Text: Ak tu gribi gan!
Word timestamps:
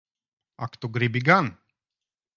Ak 0.65 0.71
tu 0.79 0.87
gribi 0.95 1.21
gan! 1.27 1.47